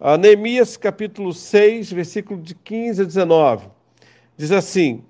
[0.00, 3.66] Uh, Neemias capítulo 6, versículo de 15 a 19.
[4.36, 5.02] Diz assim: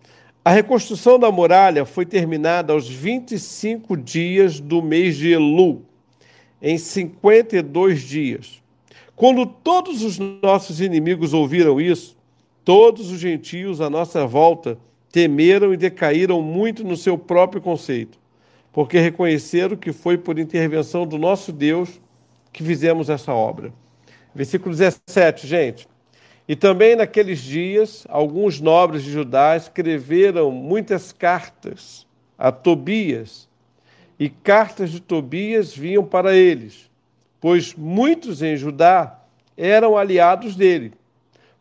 [0.42, 5.82] A reconstrução da muralha foi terminada aos 25 dias do mês de Elu,
[6.62, 8.62] em 52 dias.
[9.14, 12.16] Quando todos os nossos inimigos ouviram isso,
[12.64, 14.78] todos os gentios à nossa volta
[15.12, 18.18] temeram e decaíram muito no seu próprio conceito,
[18.72, 22.00] porque reconheceram que foi por intervenção do nosso Deus
[22.50, 23.70] que fizemos essa obra.
[24.38, 25.88] Versículo 17, gente.
[26.46, 32.06] E também naqueles dias, alguns nobres de Judá escreveram muitas cartas
[32.38, 33.48] a Tobias,
[34.16, 36.88] e cartas de Tobias vinham para eles,
[37.40, 39.18] pois muitos em Judá
[39.56, 40.92] eram aliados dele,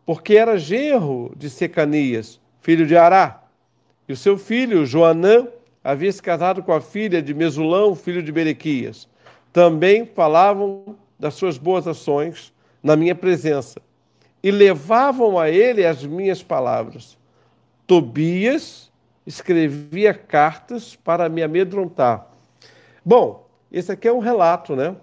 [0.06, 3.42] porque era genro de Secanias, filho de Ará,
[4.08, 5.48] e o seu filho, Joanã,
[5.84, 9.08] havia se casado com a filha de Mesulão, filho de Berequias.
[9.52, 13.82] Também falavam das suas boas ações na minha presença
[14.44, 17.18] e levavam a ele as minhas palavras.
[17.86, 18.92] Tobias
[19.26, 22.28] escrevia cartas para me amedrontar.
[23.04, 24.96] Bom, esse aqui é um relato, né?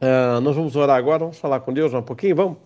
[0.00, 2.58] Uh, nós vamos orar agora, vamos falar com Deus um pouquinho, vamos?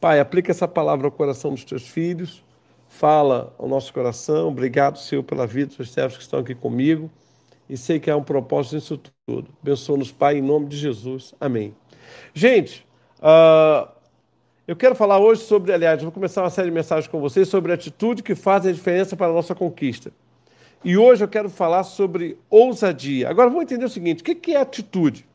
[0.00, 2.42] Pai, aplica essa palavra ao coração dos teus filhos,
[2.88, 4.48] fala ao nosso coração.
[4.48, 7.10] Obrigado, Senhor, pela vida dos teus servos que estão aqui comigo.
[7.68, 9.48] E sei que há um propósito nisso tudo.
[9.62, 11.34] Abençoa-nos, Pai, em nome de Jesus.
[11.38, 11.74] Amém.
[12.34, 12.84] Gente,
[13.20, 13.86] Uh,
[14.66, 17.70] eu quero falar hoje sobre, aliás, vou começar uma série de mensagens com vocês sobre
[17.70, 20.10] a atitude que faz a diferença para a nossa conquista.
[20.82, 23.28] E hoje eu quero falar sobre ousadia.
[23.28, 25.26] Agora vamos entender o seguinte: o que é atitude?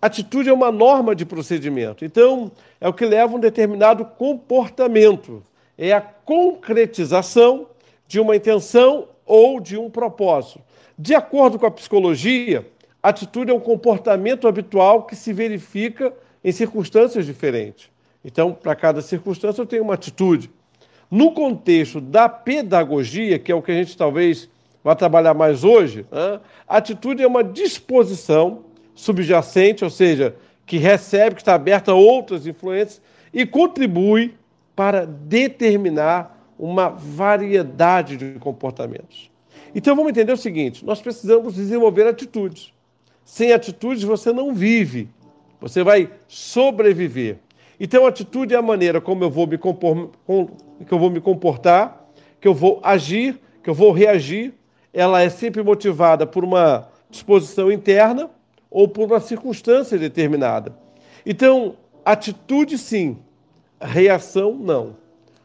[0.00, 2.06] Atitude é uma norma de procedimento.
[2.06, 5.42] Então, é o que leva a um determinado comportamento.
[5.76, 7.66] É a concretização
[8.08, 10.60] de uma intenção ou de um propósito.
[10.98, 12.66] De acordo com a psicologia,
[13.02, 17.90] atitude é um comportamento habitual que se verifica em circunstâncias diferentes.
[18.24, 20.50] Então, para cada circunstância, eu tenho uma atitude.
[21.10, 24.48] No contexto da pedagogia, que é o que a gente talvez
[24.82, 30.34] vá trabalhar mais hoje, né, a atitude é uma disposição subjacente, ou seja,
[30.66, 34.34] que recebe, que está aberta a outras influências e contribui
[34.76, 39.30] para determinar uma variedade de comportamentos.
[39.74, 42.72] Então vamos entender o seguinte: nós precisamos desenvolver atitudes.
[43.24, 45.08] Sem atitudes você não vive.
[45.60, 47.38] Você vai sobreviver.
[47.78, 52.06] Então, a atitude é a maneira como eu vou me, que eu vou me comportar,
[52.40, 54.54] que eu vou agir, que eu vou reagir.
[54.92, 58.30] Ela é sempre motivada por uma disposição interna
[58.70, 60.74] ou por uma circunstância determinada.
[61.24, 63.18] Então, atitude sim,
[63.80, 64.96] reação não.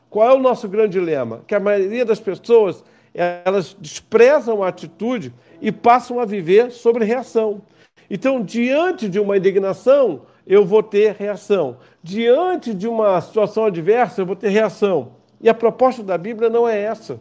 [0.10, 1.42] Qual é o nosso grande dilema?
[1.48, 2.84] Que a maioria das pessoas
[3.14, 7.62] elas desprezam a atitude e passam a viver sobre reação.
[8.10, 11.78] Então, diante de uma indignação, eu vou ter reação.
[12.04, 15.14] Diante de uma situação adversa, eu vou ter reação.
[15.42, 17.20] E a proposta da Bíblia não é essa.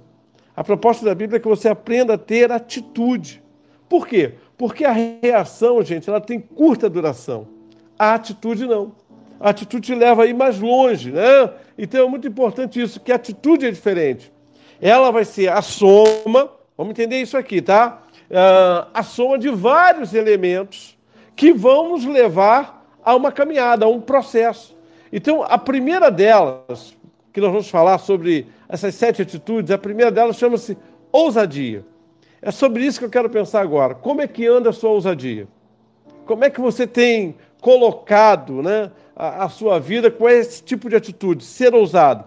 [0.57, 3.43] A proposta da Bíblia é que você aprenda a ter atitude.
[3.89, 4.35] Por quê?
[4.57, 7.49] Porque a reação, gente, ela tem curta duração.
[7.99, 8.93] A atitude não.
[9.41, 11.51] A atitude te leva a ir mais longe, né?
[11.77, 14.33] Então é muito importante isso, que a atitude é diferente.
[14.81, 18.04] Ela vai ser a soma, vamos entender isso aqui, tá?
[18.35, 20.99] Uh, a soma de vários elementos
[21.37, 24.77] que vão nos levar a uma caminhada, a um processo.
[25.13, 26.97] Então, a primeira delas,
[27.33, 30.77] que nós vamos falar sobre essas sete atitudes, a primeira delas chama-se
[31.13, 31.85] ousadia.
[32.43, 33.95] É sobre isso que eu quero pensar agora.
[33.95, 35.47] Como é que anda a sua ousadia?
[36.27, 40.97] Como é que você tem colocado né, a, a sua vida com esse tipo de
[40.97, 42.25] atitude, ser ousado?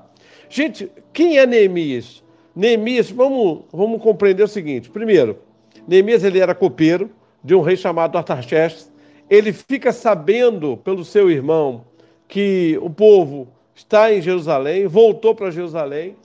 [0.49, 2.23] Gente, quem é Neemias?
[2.55, 4.89] Neemias, vamos, vamos compreender o seguinte.
[4.89, 5.37] Primeiro,
[5.87, 7.09] Neemias ele era copeiro
[7.43, 8.91] de um rei chamado Artaxerxes.
[9.29, 11.85] Ele fica sabendo pelo seu irmão
[12.27, 16.15] que o povo está em Jerusalém, voltou para Jerusalém.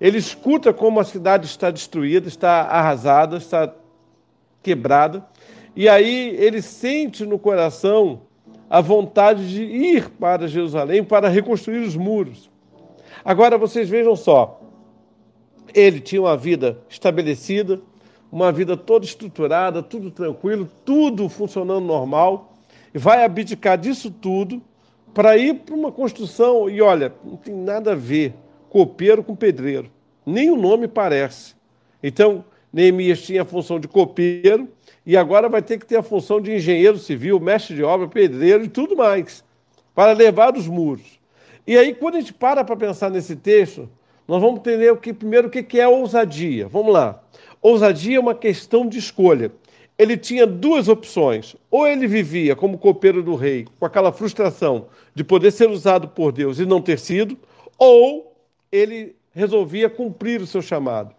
[0.00, 3.72] Ele escuta como a cidade está destruída, está arrasada, está
[4.62, 5.24] quebrada.
[5.76, 8.22] E aí ele sente no coração
[8.68, 12.50] a vontade de ir para Jerusalém para reconstruir os muros.
[13.24, 14.60] Agora vocês vejam só,
[15.72, 17.80] ele tinha uma vida estabelecida,
[18.34, 22.52] uma vida toda estruturada, tudo tranquilo, tudo funcionando normal,
[22.92, 24.60] e vai abdicar disso tudo
[25.14, 26.68] para ir para uma construção.
[26.68, 28.34] E olha, não tem nada a ver
[28.68, 29.88] copeiro com pedreiro,
[30.26, 31.54] nem o nome parece.
[32.02, 34.68] Então, Neemias tinha a função de copeiro
[35.06, 38.64] e agora vai ter que ter a função de engenheiro civil, mestre de obra, pedreiro
[38.64, 39.44] e tudo mais,
[39.94, 41.20] para levar os muros.
[41.64, 43.88] E aí, quando a gente para para pensar nesse texto,
[44.26, 46.66] nós vamos entender o que, primeiro o que é ousadia.
[46.66, 47.23] Vamos lá.
[47.64, 49.50] Ousadia é uma questão de escolha.
[49.96, 51.56] ele tinha duas opções.
[51.70, 56.30] Ou ele vivia como copeiro do rei, com aquela frustração de poder ser usado por
[56.30, 57.38] Deus e não ter sido,
[57.78, 58.36] ou
[58.70, 61.14] ele resolvia cumprir o seu chamado.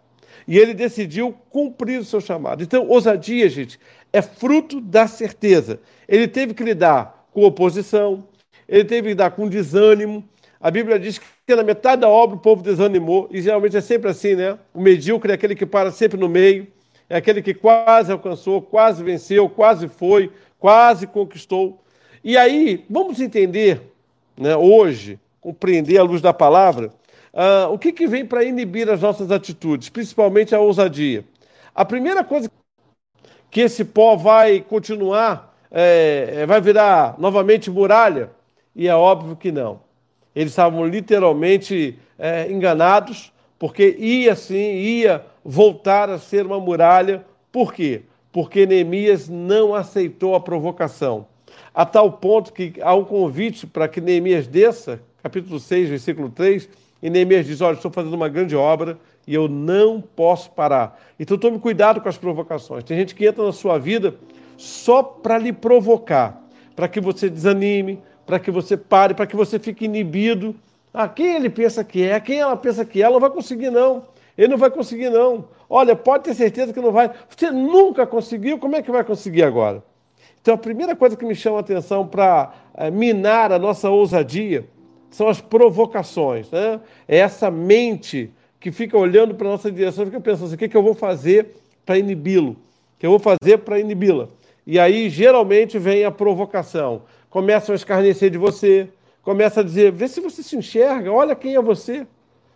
[0.47, 2.62] E ele decidiu cumprir o seu chamado.
[2.62, 3.80] Então, ousadia, gente,
[4.13, 5.80] é fruto da certeza.
[6.07, 8.27] Ele teve que lidar com oposição,
[8.68, 10.24] ele teve que lidar com desânimo.
[10.60, 14.10] A Bíblia diz que na metade da obra o povo desanimou, e geralmente é sempre
[14.10, 14.57] assim, né?
[14.74, 16.68] O medíocre é aquele que para sempre no meio
[17.10, 21.80] é aquele que quase alcançou, quase venceu, quase foi, quase conquistou.
[22.24, 23.81] E aí, vamos entender,
[24.36, 26.92] né, hoje, compreender à luz da palavra,
[27.31, 31.24] uh, o que, que vem para inibir as nossas atitudes, principalmente a ousadia.
[31.74, 32.50] A primeira coisa
[33.51, 38.31] que esse pó vai continuar, é, vai virar novamente muralha,
[38.75, 39.85] e é óbvio que não.
[40.36, 47.26] Eles estavam literalmente é, enganados, porque ia sim, ia voltar a ser uma muralha.
[47.52, 48.02] Por quê?
[48.32, 51.28] Porque Neemias não aceitou a provocação.
[51.74, 56.68] A tal ponto que há um convite para que Neemias desça, capítulo 6, versículo 3,
[57.02, 58.98] e Neemias diz: Olha, estou fazendo uma grande obra
[59.28, 61.00] e eu não posso parar.
[61.20, 62.84] Então tome cuidado com as provocações.
[62.84, 64.16] Tem gente que entra na sua vida
[64.58, 66.42] só para lhe provocar,
[66.76, 70.56] para que você desanime, para que você pare, para que você fique inibido.
[70.94, 73.69] Ah, quem ele pensa que é, quem ela pensa que é, ela não vai conseguir,
[73.69, 74.04] não.
[74.38, 75.45] Ele não vai conseguir, não.
[75.69, 77.12] Olha, pode ter certeza que não vai.
[77.30, 79.83] Você nunca conseguiu, como é que vai conseguir agora?
[80.42, 84.66] Então, a primeira coisa que me chama a atenção para é, minar a nossa ousadia
[85.10, 86.51] são as provocações.
[86.51, 86.80] Né?
[87.07, 90.69] É essa mente que fica olhando para a nossa direção, fica pensando assim, o que,
[90.69, 91.56] que eu vou fazer
[91.86, 92.51] para inibi-lo?
[92.51, 94.27] O que eu vou fazer para inibi-la?
[94.68, 97.04] E aí, geralmente, vem a provocação.
[97.36, 98.88] Começam a escarnecer de você,
[99.22, 102.08] começa a dizer, vê se você se enxerga, olha quem é você.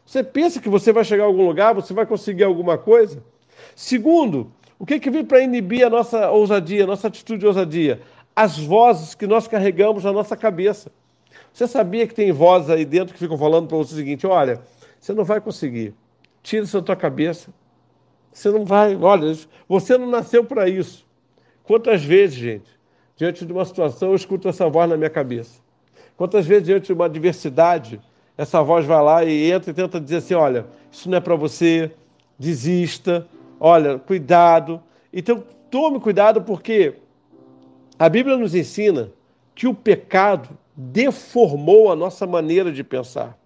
[0.06, 3.22] Você pensa que você vai chegar a algum lugar, você vai conseguir alguma coisa?
[3.76, 8.00] Segundo, o que, que vem para inibir a nossa ousadia, a nossa atitude de ousadia?
[8.34, 10.90] As vozes que nós carregamos na nossa cabeça.
[11.52, 14.62] Você sabia que tem vozes aí dentro que ficam falando para você o seguinte: olha,
[14.98, 15.94] você não vai conseguir.
[16.42, 17.54] Tira isso da tua cabeça.
[18.32, 18.96] Você não vai.
[18.96, 19.38] Olha,
[19.68, 21.06] você não nasceu para isso.
[21.66, 22.79] Quantas vezes, gente,
[23.20, 25.60] diante de uma situação, eu escuto essa voz na minha cabeça?
[26.16, 28.00] Quantas vezes, diante de uma adversidade,
[28.38, 31.36] essa voz vai lá e entra e tenta dizer assim: olha, isso não é para
[31.36, 31.92] você,
[32.38, 33.28] desista,
[33.60, 34.82] olha, cuidado.
[35.12, 36.96] Então, tome cuidado, porque
[37.98, 39.12] a Bíblia nos ensina
[39.54, 43.38] que o pecado deformou a nossa maneira de pensar.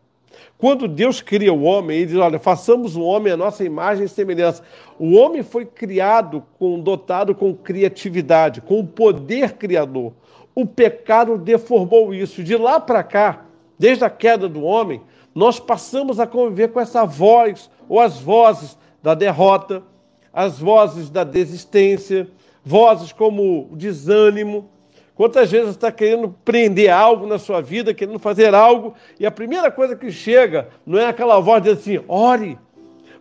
[0.58, 4.10] Quando Deus cria o homem, ele diz: olha, façamos o homem a nossa imagem e
[4.10, 4.64] semelhança.
[4.98, 10.14] O homem foi criado, com, dotado com criatividade, com o poder criador.
[10.56, 12.44] O pecado deformou isso.
[12.44, 13.46] De lá para cá,
[13.78, 15.02] Desde a queda do homem,
[15.34, 19.84] nós passamos a conviver com essa voz, ou as vozes da derrota,
[20.32, 22.30] as vozes da desistência,
[22.64, 24.70] vozes como o desânimo.
[25.16, 29.32] Quantas vezes você está querendo prender algo na sua vida, querendo fazer algo, e a
[29.32, 32.58] primeira coisa que chega não é aquela voz de assim, ore,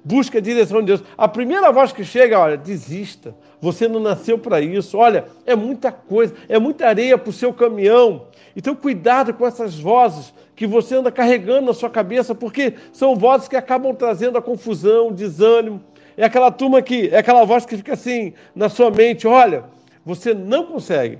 [0.02, 1.04] busque a direção de Deus.
[1.16, 3.34] A primeira voz que chega, olha, desista.
[3.60, 4.96] Você não nasceu para isso.
[4.96, 8.26] Olha, é muita coisa, é muita areia para o seu caminhão.
[8.56, 13.48] Então, cuidado com essas vozes que você anda carregando na sua cabeça, porque são vozes
[13.48, 15.80] que acabam trazendo a confusão, o desânimo.
[16.16, 19.64] É aquela turma que, é aquela voz que fica assim na sua mente: olha,
[20.04, 21.18] você não consegue.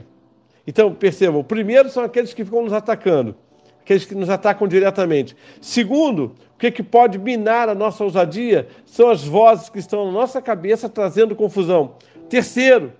[0.67, 3.35] Então, percebam: o primeiro são aqueles que ficam nos atacando,
[3.81, 5.37] aqueles que nos atacam diretamente.
[5.61, 10.13] Segundo, o que, que pode minar a nossa ousadia são as vozes que estão na
[10.13, 11.97] nossa cabeça trazendo confusão.
[12.29, 12.93] Terceiro,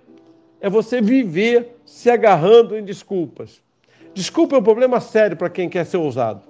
[0.59, 3.61] é você viver se agarrando em desculpas.
[4.13, 6.41] Desculpa é um problema sério para quem quer ser ousado.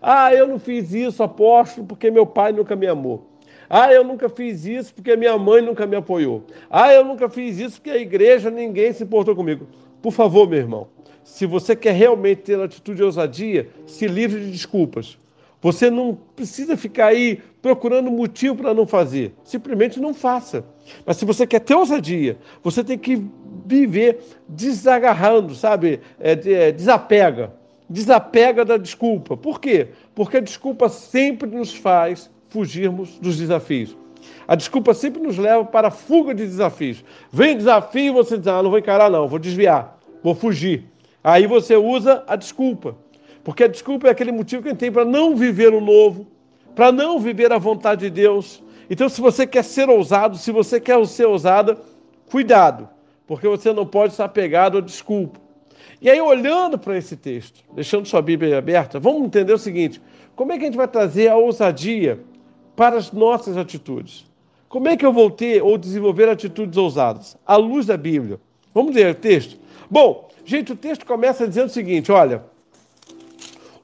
[0.00, 3.32] Ah, eu não fiz isso, apóstolo, porque meu pai nunca me amou.
[3.68, 6.44] Ah, eu nunca fiz isso porque minha mãe nunca me apoiou.
[6.68, 9.66] Ah, eu nunca fiz isso porque a igreja ninguém se importou comigo.
[10.02, 10.88] Por favor, meu irmão,
[11.22, 15.16] se você quer realmente ter atitude de ousadia, se livre de desculpas.
[15.62, 19.32] Você não precisa ficar aí procurando motivo para não fazer.
[19.44, 20.64] Simplesmente não faça.
[21.06, 23.24] Mas se você quer ter ousadia, você tem que
[23.64, 24.18] viver
[24.48, 26.00] desagarrando, sabe?
[26.18, 27.54] É, é, desapega.
[27.88, 29.36] Desapega da desculpa.
[29.36, 29.88] Por quê?
[30.16, 33.96] Porque a desculpa sempre nos faz fugirmos dos desafios.
[34.52, 37.02] A desculpa sempre nos leva para a fuga de desafios.
[37.32, 40.84] Vem desafio você diz: ah, não vou encarar, não, vou desviar, vou fugir.
[41.24, 42.94] Aí você usa a desculpa.
[43.42, 46.26] Porque a desculpa é aquele motivo que a gente tem para não viver o novo,
[46.74, 48.62] para não viver a vontade de Deus.
[48.90, 51.78] Então, se você quer ser ousado, se você quer ser ousada,
[52.30, 52.90] cuidado
[53.26, 55.40] porque você não pode estar pegado à desculpa.
[55.98, 60.02] E aí, olhando para esse texto, deixando sua Bíblia aberta, vamos entender o seguinte:
[60.36, 62.20] como é que a gente vai trazer a ousadia
[62.76, 64.30] para as nossas atitudes?
[64.72, 67.36] Como é que eu vou ter ou desenvolver atitudes ousadas?
[67.44, 68.40] À luz da Bíblia.
[68.72, 69.58] Vamos ler o texto?
[69.90, 72.42] Bom, gente, o texto começa dizendo o seguinte: olha,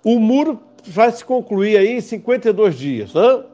[0.03, 3.13] o muro vai se concluir aí em 52 dias.
[3.13, 3.45] Né?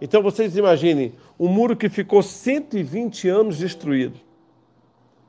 [0.00, 4.18] Então vocês imaginem, um muro que ficou 120 anos destruído.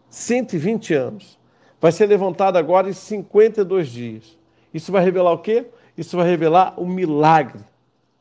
[0.09, 1.37] 120 anos.
[1.79, 4.35] Vai ser levantado agora em 52 dias.
[4.73, 5.67] Isso vai revelar o quê?
[5.95, 7.61] Isso vai revelar o milagre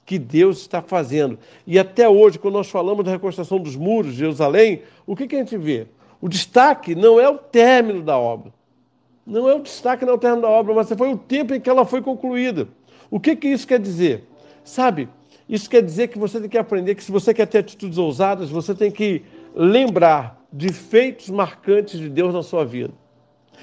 [0.05, 1.39] que Deus está fazendo.
[1.67, 5.37] E até hoje, quando nós falamos da reconstrução dos muros de Jerusalém, o que, que
[5.37, 5.87] a gente vê?
[6.21, 8.53] O destaque não é o término da obra.
[9.27, 11.61] Não é o destaque, não é o término da obra, mas foi o tempo em
[11.61, 12.69] que ela foi concluída.
[13.11, 14.25] O que, que isso quer dizer?
[14.65, 15.09] Sabe,
[15.49, 18.51] isso quer dizer que você tem que aprender que se você quer ter atitudes ousadas,
[18.51, 19.23] você tem que
[19.55, 22.93] lembrar de feitos marcantes de Deus na sua vida.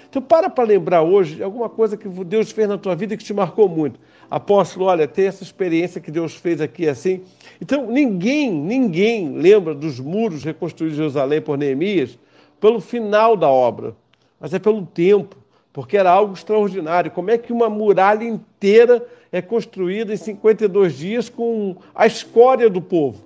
[0.10, 3.34] Então, para para lembrar hoje alguma coisa que Deus fez na tua vida que te
[3.34, 4.00] marcou muito.
[4.30, 7.22] Apóstolo, olha, tem essa experiência que Deus fez aqui assim.
[7.62, 12.18] Então, ninguém, ninguém lembra dos muros reconstruídos de Jerusalém por Neemias
[12.60, 13.96] pelo final da obra,
[14.40, 15.38] mas é pelo tempo,
[15.72, 17.12] porque era algo extraordinário.
[17.12, 22.82] Como é que uma muralha inteira é construída em 52 dias com a escória do
[22.82, 23.24] povo?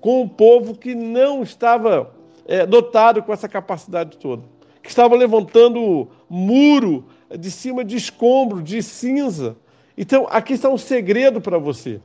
[0.00, 2.14] Com um povo que não estava
[2.46, 4.42] é, dotado com essa capacidade toda
[4.88, 7.04] que estava levantando muro
[7.38, 9.54] de cima de escombro, de cinza.
[10.00, 12.00] Então, aqui está um segredo para você.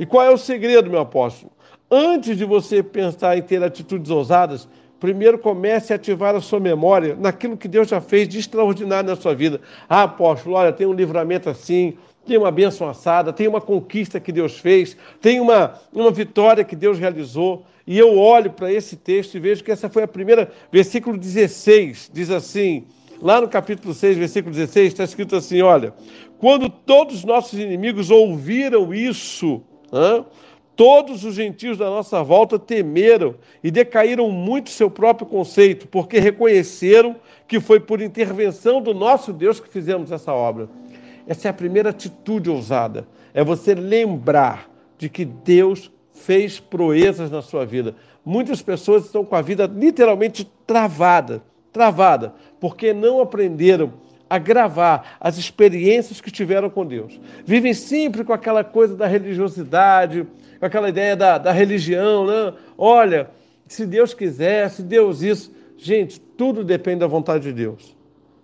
[0.00, 1.52] E qual é o segredo, meu apóstolo?
[1.90, 4.66] Antes de você pensar em ter atitudes ousadas,
[4.98, 9.16] primeiro comece a ativar a sua memória naquilo que Deus já fez de extraordinário na
[9.16, 9.60] sua vida.
[9.86, 14.32] Ah, apóstolo, olha, tem um livramento assim, tem uma bênção assada, tem uma conquista que
[14.32, 17.66] Deus fez, tem uma, uma vitória que Deus realizou.
[17.86, 22.10] E eu olho para esse texto e vejo que essa foi a primeira, versículo 16,
[22.14, 22.86] diz assim,
[23.20, 25.94] lá no capítulo 6, versículo 16, está escrito assim: olha,
[26.38, 29.62] quando todos os nossos inimigos ouviram isso,
[30.74, 37.16] todos os gentios da nossa volta temeram e decaíram muito seu próprio conceito, porque reconheceram
[37.48, 40.68] que foi por intervenção do nosso Deus que fizemos essa obra.
[41.26, 47.42] Essa é a primeira atitude ousada, é você lembrar de que Deus fez proezas na
[47.42, 47.94] sua vida.
[48.24, 51.42] Muitas pessoas estão com a vida literalmente travada,
[51.72, 53.92] travada, porque não aprenderam
[54.28, 57.20] a gravar as experiências que tiveram com Deus.
[57.44, 60.26] Vivem sempre com aquela coisa da religiosidade,
[60.58, 62.52] com aquela ideia da, da religião, né?
[62.76, 63.30] Olha,
[63.68, 65.52] se Deus quiser, se Deus isso.
[65.76, 67.94] Gente, tudo depende da vontade de Deus.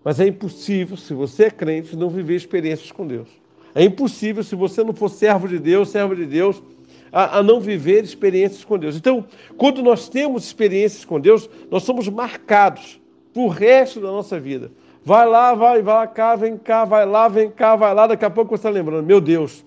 [0.05, 3.29] Mas é impossível, se você é crente, não viver experiências com Deus.
[3.75, 6.63] É impossível, se você não for servo de Deus, servo de Deus,
[7.11, 8.97] a, a, não viver experiências com Deus.
[8.97, 9.25] Então,
[9.57, 13.01] quando nós temos experiências com Deus, nós somos marcados
[13.33, 14.71] para o resto da nossa vida.
[15.05, 18.07] Vai lá, vai, vai cá, vem cá, vai lá, vem cá, vai lá.
[18.07, 19.65] Daqui a pouco você está lembrando, meu Deus,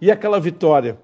[0.00, 0.96] e aquela vitória,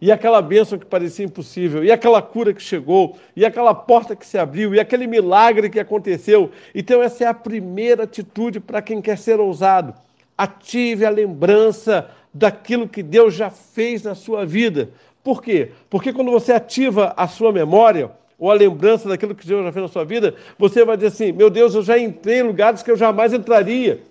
[0.00, 4.26] e aquela bênção que parecia impossível, e aquela cura que chegou, e aquela porta que
[4.26, 6.50] se abriu, e aquele milagre que aconteceu.
[6.74, 9.94] Então, essa é a primeira atitude para quem quer ser ousado.
[10.36, 14.90] Ative a lembrança daquilo que Deus já fez na sua vida.
[15.22, 15.70] Por quê?
[15.88, 18.10] Porque quando você ativa a sua memória,
[18.44, 21.32] ou a lembrança daquilo que Deus já fez na sua vida, você vai dizer assim:
[21.32, 24.02] meu Deus, eu já entrei em lugares que eu jamais entraria.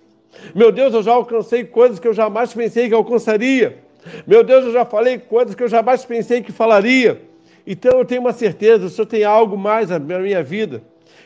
[0.56, 3.78] Meu Deus, eu já alcancei coisas que eu jamais pensei que alcançaria.
[4.26, 7.22] Meu Deus, eu já falei coisas que eu jamais pensei que falaria.
[7.66, 10.82] Então eu tenho uma certeza, o Senhor tem algo mais na minha vida.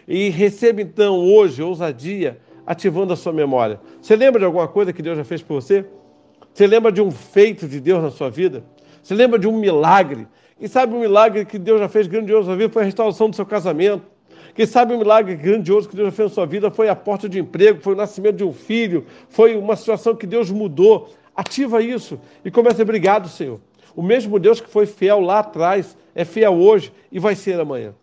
[0.06, 3.80] E receba então hoje ousadia, ativando a sua memória.
[4.02, 5.86] Você lembra de alguma coisa que Deus já fez por você?
[6.54, 8.66] Você lembra de um feito de Deus na sua vida?
[9.02, 10.28] Você lembra de um milagre?
[10.60, 13.36] Quem sabe um milagre que Deus já fez grandioso na vida foi a restauração do
[13.36, 14.04] seu casamento.
[14.56, 17.30] Quem sabe um milagre grandioso que Deus já fez na sua vida foi a porta
[17.30, 21.10] de emprego, foi o nascimento de um filho, foi uma situação que Deus mudou.
[21.36, 23.60] Ativa isso e comece a obrigado, Senhor.
[23.96, 27.94] O mesmo Deus que foi fiel lá atrás é fiel hoje e vai ser amanhã.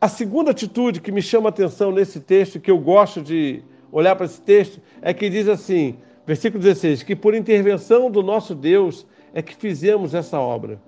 [0.00, 4.16] A segunda atitude que me chama a atenção nesse texto, que eu gosto de olhar
[4.16, 9.06] para esse texto, é que diz assim, versículo 16, que por intervenção do nosso Deus
[9.34, 10.80] é que fizemos essa obra.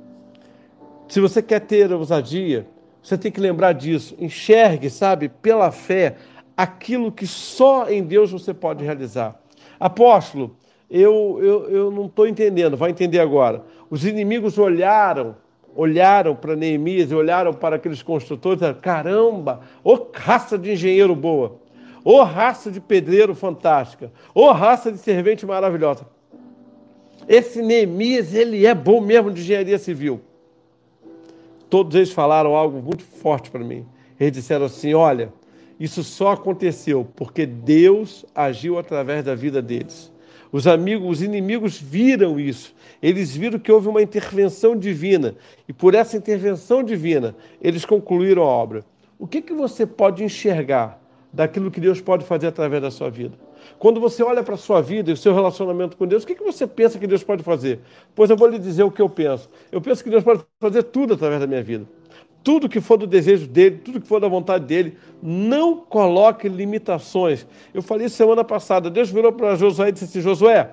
[1.13, 2.67] Se você quer ter ousadia,
[3.03, 4.17] você tem que lembrar disso.
[4.19, 6.17] Enxergue, sabe, pela fé,
[6.57, 9.39] aquilo que só em Deus você pode realizar.
[9.79, 10.57] Apóstolo,
[10.91, 13.63] eu, eu, eu não estou entendendo, vai entender agora.
[13.91, 15.37] Os inimigos olharam,
[15.77, 21.61] olharam para Neemias e olharam para aqueles construtores e caramba, ô raça de engenheiro boa,
[22.03, 26.07] ô raça de pedreiro fantástica, ô raça de servente maravilhosa.
[27.29, 30.23] Esse Neemias, ele é bom mesmo de engenharia civil.
[31.73, 33.87] Todos eles falaram algo muito forte para mim.
[34.21, 35.33] Eles disseram assim: olha,
[35.81, 40.13] isso só aconteceu porque Deus agiu através da vida deles.
[40.53, 42.75] Os amigos, os inimigos viram isso.
[43.03, 45.35] Eles viram que houve uma intervenção divina.
[45.67, 48.85] E por essa intervenção divina, eles concluíram a obra.
[49.19, 51.02] O que, que você pode enxergar
[51.33, 53.35] daquilo que Deus pode fazer através da sua vida?
[53.79, 56.35] Quando você olha para a sua vida e o seu relacionamento com Deus, o que,
[56.35, 57.81] que você pensa que Deus pode fazer?
[58.15, 59.49] Pois eu vou lhe dizer o que eu penso.
[59.71, 61.87] Eu penso que Deus pode fazer tudo através da minha vida.
[62.45, 67.47] Tudo que for do desejo dele, tudo que for da vontade dele, não coloque limitações.
[67.73, 70.73] Eu falei semana passada, Deus virou para Josué e disse assim: Josué,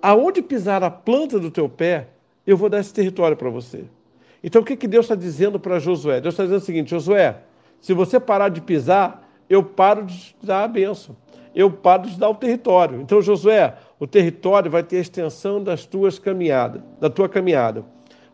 [0.00, 2.08] aonde pisar a planta do teu pé,
[2.46, 3.84] eu vou dar esse território para você.
[4.42, 6.20] Então o que, que Deus está dizendo para Josué?
[6.22, 7.36] Deus está dizendo o seguinte: Josué,
[7.80, 11.16] se você parar de pisar, eu paro de dar a bênção
[11.56, 13.00] eu paro de dar o território.
[13.00, 17.82] Então, Josué, o território vai ter a extensão das tuas caminhadas, da tua caminhada.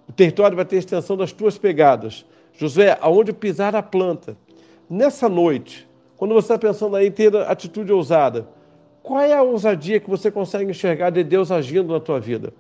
[0.09, 2.26] O território vai ter a extensão das tuas pegadas.
[2.52, 4.37] Josué, aonde pisar a planta.
[4.90, 8.49] Nessa noite, quando você está pensando aí ter atitude ousada,
[9.04, 12.52] qual é a ousadia que você consegue enxergar de Deus agindo na tua vida?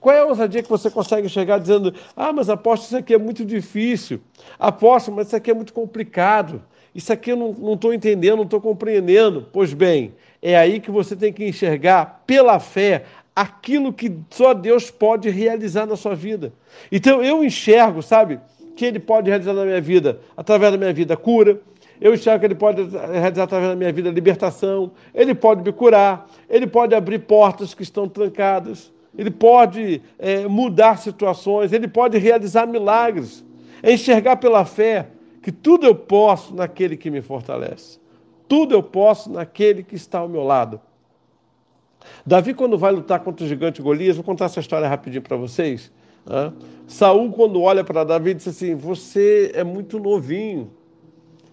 [0.00, 3.18] Qual é a ousadia que você consegue enxergar dizendo: Ah, mas aposto, isso aqui é
[3.18, 4.20] muito difícil.
[4.58, 6.62] Aposto, mas isso aqui é muito complicado.
[6.96, 9.46] Isso aqui eu não estou entendendo, não estou compreendendo.
[9.52, 14.90] Pois bem, é aí que você tem que enxergar pela fé aquilo que só Deus
[14.90, 16.54] pode realizar na sua vida.
[16.90, 18.40] Então eu enxergo, sabe,
[18.74, 21.60] que Ele pode realizar na minha vida, através da minha vida, cura.
[22.00, 24.90] Eu enxergo que Ele pode realizar através da minha vida libertação.
[25.14, 26.26] Ele pode me curar.
[26.48, 28.90] Ele pode abrir portas que estão trancadas.
[29.18, 31.74] Ele pode é, mudar situações.
[31.74, 33.44] Ele pode realizar milagres.
[33.82, 35.08] É enxergar pela fé
[35.46, 38.00] que tudo eu posso naquele que me fortalece.
[38.48, 40.80] Tudo eu posso naquele que está ao meu lado.
[42.26, 45.92] Davi, quando vai lutar contra o gigante Golias, vou contar essa história rapidinho para vocês.
[46.28, 46.52] Né?
[46.88, 50.68] Saul, quando olha para Davi, disse assim: Você é muito novinho.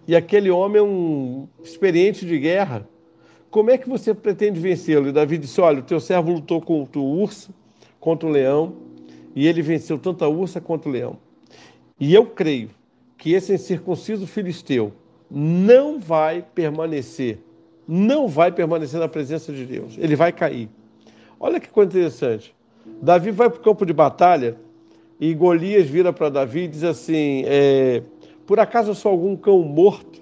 [0.08, 2.90] E aquele homem é um experiente de guerra.
[3.52, 5.10] Como é que você pretende vencê-lo?
[5.10, 7.54] E Davi disse: Olha, o teu servo lutou contra o urso,
[8.00, 8.74] contra o leão,
[9.36, 11.16] e ele venceu tanto a ursa quanto o leão.
[12.00, 12.72] E eu creio
[13.24, 14.92] que esse incircunciso filisteu
[15.32, 17.40] não vai permanecer,
[17.88, 19.96] não vai permanecer na presença de Deus.
[19.98, 20.68] Ele vai cair.
[21.40, 22.54] Olha que coisa interessante.
[23.02, 24.58] Davi vai para o campo de batalha
[25.22, 28.04] e Golias vira para Davi e diz assim: é,
[28.46, 30.22] Por acaso eu sou algum cão morto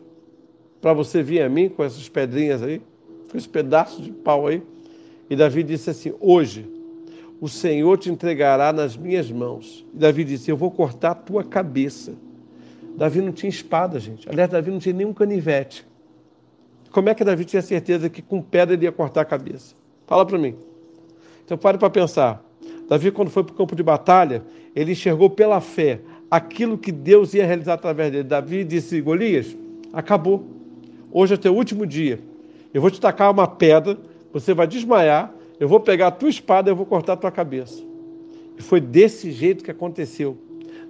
[0.79, 2.83] para você vir a mim com essas pedrinhas aí,
[3.31, 4.61] com esse pedaço de pau aí?
[5.27, 6.69] E Davi disse assim: Hoje
[7.41, 9.83] o Senhor te entregará nas minhas mãos.
[9.91, 12.13] E Davi disse: Eu vou cortar a tua cabeça
[12.95, 14.29] Davi não tinha espada, gente.
[14.29, 15.85] Aliás, Davi não tinha nenhum canivete.
[16.91, 19.75] Como é que Davi tinha certeza que com pedra ele ia cortar a cabeça?
[20.05, 20.55] Fala para mim.
[21.45, 22.43] Então pare para pensar.
[22.87, 24.43] Davi, quando foi para o campo de batalha,
[24.75, 28.23] ele enxergou pela fé aquilo que Deus ia realizar através dele.
[28.23, 29.55] Davi disse: Golias,
[29.93, 30.45] acabou.
[31.11, 32.19] Hoje é teu último dia.
[32.73, 33.97] Eu vou te tacar uma pedra,
[34.31, 37.31] você vai desmaiar, eu vou pegar a tua espada e eu vou cortar a tua
[37.31, 37.83] cabeça.
[38.57, 40.37] E foi desse jeito que aconteceu.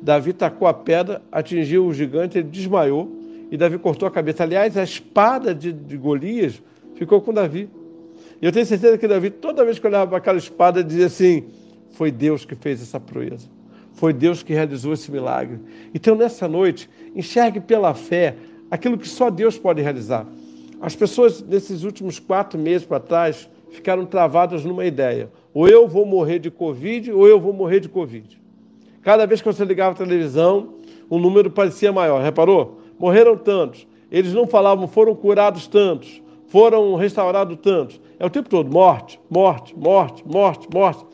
[0.02, 4.44] Davi tacou a pedra, atingiu o gigante, ele desmaiou e Davi cortou a cabeça.
[4.44, 6.62] Aliás, a espada de, de Golias
[6.96, 7.70] ficou com Davi.
[8.42, 11.44] E eu tenho certeza que Davi, toda vez que olhava para aquela espada, dizia assim:
[11.92, 13.50] Foi Deus que fez essa proeza.
[13.94, 15.60] Foi Deus que realizou esse milagre.
[15.94, 18.36] Então, nessa noite, enxergue pela fé
[18.72, 20.26] aquilo que só Deus pode realizar.
[20.80, 26.06] As pessoas, nesses últimos quatro meses para trás, ficaram travadas numa ideia: ou eu vou
[26.06, 28.41] morrer de Covid, ou eu vou morrer de Covid.
[29.02, 30.76] Cada vez que você ligava a televisão,
[31.10, 32.22] o número parecia maior.
[32.22, 32.80] Reparou?
[33.00, 33.88] Morreram tantos.
[34.12, 38.00] Eles não falavam, foram curados tantos, foram restaurados tantos.
[38.20, 41.06] É o tempo todo: morte, morte, morte, morte, morte.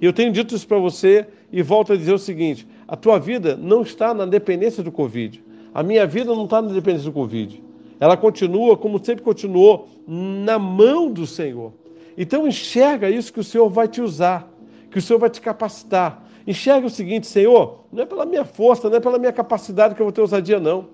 [0.00, 3.18] E eu tenho dito isso para você e volto a dizer o seguinte: a tua
[3.18, 5.42] vida não está na dependência do Covid.
[5.74, 7.62] A minha vida não está na dependência do Covid.
[8.00, 11.72] Ela continua, como sempre continuou, na mão do Senhor.
[12.16, 14.50] Então enxerga isso que o Senhor vai te usar,
[14.90, 18.88] que o Senhor vai te capacitar, Enxerga o seguinte, Senhor, não é pela minha força,
[18.88, 20.86] não é pela minha capacidade que eu vou ter ousadia, não.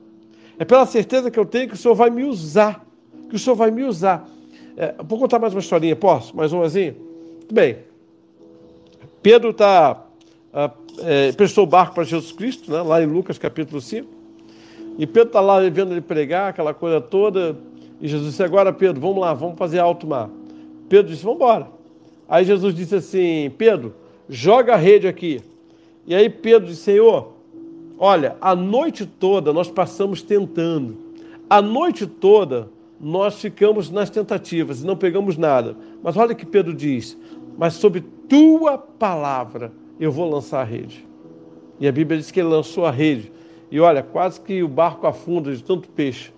[0.58, 2.84] É pela certeza que eu tenho que o Senhor vai me usar.
[3.30, 4.28] Que o Senhor vai me usar.
[4.76, 6.36] É, vou contar mais uma historinha, posso?
[6.36, 6.96] Mais umazinha?
[7.36, 7.76] Muito bem.
[9.22, 10.04] Pedro tá,
[10.52, 14.08] ah, é, prestou o barco para Jesus Cristo, né, lá em Lucas capítulo 5.
[14.98, 17.56] E Pedro está lá vendo ele pregar, aquela coisa toda.
[18.00, 20.28] E Jesus disse: Agora, Pedro, vamos lá, vamos fazer alto mar.
[20.88, 21.68] Pedro disse: Vamos embora.
[22.28, 23.94] Aí Jesus disse assim: Pedro,
[24.28, 25.40] joga a rede aqui.
[26.06, 27.32] E aí Pedro disse: Senhor,
[27.98, 30.96] olha, a noite toda nós passamos tentando,
[31.48, 32.68] a noite toda
[33.00, 35.76] nós ficamos nas tentativas e não pegamos nada.
[36.02, 37.16] Mas olha que Pedro diz:
[37.56, 41.06] Mas sob tua palavra eu vou lançar a rede.
[41.80, 43.32] E a Bíblia diz que ele lançou a rede.
[43.70, 46.32] E olha, quase que o barco afunda de tanto peixe.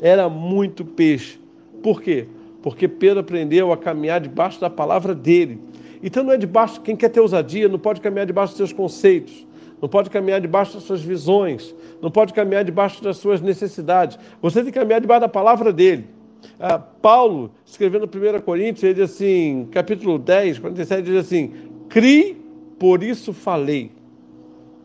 [0.00, 1.38] Era muito peixe.
[1.82, 2.26] Por quê?
[2.62, 5.58] porque Pedro aprendeu a caminhar debaixo da palavra dele.
[6.02, 9.46] Então não é debaixo, quem quer ter ousadia não pode caminhar debaixo dos seus conceitos,
[9.80, 14.18] não pode caminhar debaixo das suas visões, não pode caminhar debaixo das suas necessidades.
[14.40, 16.06] Você tem que caminhar debaixo da palavra dele.
[16.58, 21.52] Ah, Paulo, escrevendo no 1 Coríntios, ele diz assim, capítulo 10, 47, diz assim:
[21.88, 22.36] Cri,
[22.78, 23.92] por isso falei.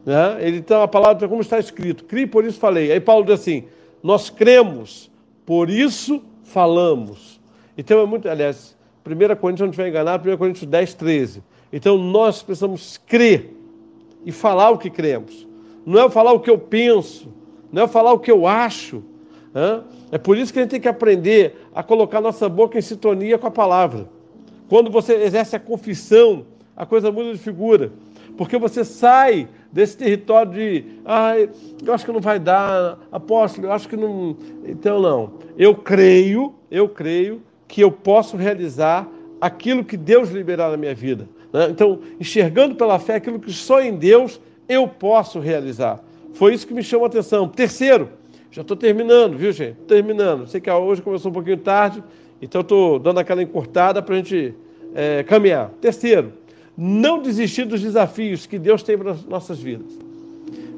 [0.05, 0.37] Né?
[0.39, 2.91] Ele tem a palavra como está escrito: Cri, por isso falei.
[2.91, 3.65] Aí Paulo diz assim:
[4.01, 5.11] Nós cremos,
[5.45, 7.41] por isso falamos.
[7.77, 8.72] Então é muito, aliás,
[9.05, 11.43] 1 Coríntios, não estiver enganado, 1 Coríntios 10, 13.
[11.71, 13.53] Então nós precisamos crer
[14.25, 15.47] e falar o que cremos.
[15.85, 17.27] Não é falar o que eu penso,
[17.71, 19.03] não é falar o que eu acho.
[19.53, 19.81] Né?
[20.11, 23.37] É por isso que a gente tem que aprender a colocar nossa boca em sintonia
[23.37, 24.07] com a palavra.
[24.69, 27.91] Quando você exerce a confissão, a coisa muda de figura.
[28.37, 31.33] Porque você sai desse território de, ah,
[31.85, 34.35] eu acho que não vai dar, apóstolo, eu acho que não.
[34.65, 35.33] Então, não.
[35.57, 37.41] Eu creio, eu creio
[37.73, 39.09] que eu posso realizar
[39.41, 41.27] aquilo que Deus liberar na minha vida.
[41.51, 41.69] Né?
[41.71, 45.99] Então, enxergando pela fé aquilo que só em Deus eu posso realizar.
[46.35, 47.47] Foi isso que me chamou a atenção.
[47.47, 48.09] Terceiro,
[48.51, 49.77] já estou terminando, viu, gente?
[49.87, 50.45] Terminando.
[50.45, 52.03] Sei que hoje começou um pouquinho tarde,
[52.39, 54.53] então estou dando aquela encurtada para a gente
[54.93, 55.71] é, caminhar.
[55.81, 56.31] Terceiro,
[56.77, 59.97] não desistir dos desafios que Deus tem para as nossas vidas.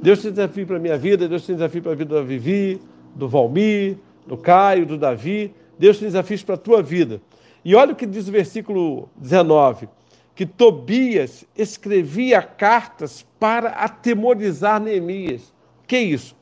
[0.02, 2.80] Deus tem desafio para a minha vida, Deus tem desafio para a vida da Vivi,
[3.14, 5.54] do Valmir, do Caio, do Davi.
[5.78, 7.22] Deus tem desafios para a tua vida.
[7.64, 9.90] E olha o que diz o versículo 19:
[10.34, 15.54] que Tobias escrevia cartas para atemorizar Neemias.
[15.88, 16.36] Que isso?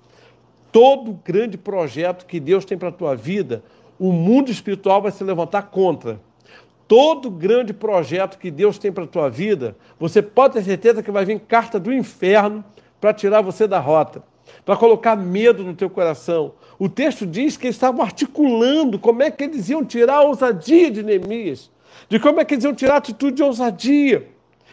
[0.71, 3.63] Todo grande projeto que Deus tem para a tua vida,
[3.99, 6.19] o mundo espiritual vai se levantar contra.
[6.87, 11.11] Todo grande projeto que Deus tem para a tua vida, você pode ter certeza que
[11.11, 12.63] vai vir carta do inferno
[12.99, 14.23] para tirar você da rota
[14.65, 16.53] para colocar medo no teu coração.
[16.79, 20.89] O texto diz que eles estavam articulando como é que eles iam tirar a ousadia
[20.89, 21.69] de Neemias,
[22.09, 24.27] de como é que eles iam tirar a atitude de ousadia.